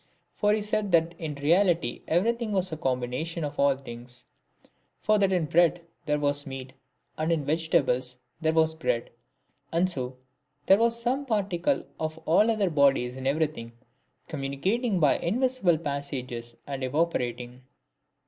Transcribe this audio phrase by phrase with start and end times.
[0.33, 4.25] For lie said that in reality every thing was a combination of all things.
[4.99, 6.73] For that in bread there was meat,
[7.19, 9.11] and in vegetables there was bread,
[9.71, 10.17] and so
[10.65, 13.73] there were some particles of all other bodies in everything,
[14.27, 17.61] communicating by invisible passages and evaporating.